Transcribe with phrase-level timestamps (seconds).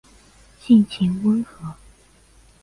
[0.59, 1.75] 性情温和。